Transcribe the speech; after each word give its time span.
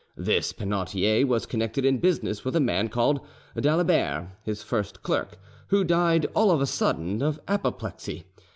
This 0.17 0.51
Penautier 0.51 1.27
was 1.27 1.45
connected 1.45 1.85
in 1.85 1.99
business 1.99 2.43
with 2.43 2.55
a 2.55 2.59
man 2.59 2.87
called 2.89 3.19
d'Alibert, 3.55 4.29
his 4.41 4.63
first 4.63 5.03
clerk, 5.03 5.37
who 5.67 5.83
died 5.83 6.25
all 6.33 6.49
of 6.49 6.59
a 6.59 6.65
sudden 6.65 7.21
of 7.21 7.39
apoplexy. 7.47 8.25